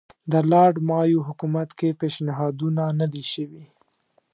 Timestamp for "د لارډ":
0.31-0.75